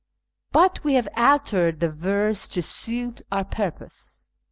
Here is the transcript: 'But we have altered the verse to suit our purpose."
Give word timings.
'But 0.51 0.83
we 0.83 0.95
have 0.95 1.07
altered 1.15 1.79
the 1.79 1.91
verse 1.91 2.47
to 2.47 2.63
suit 2.63 3.21
our 3.31 3.43
purpose." 3.45 4.31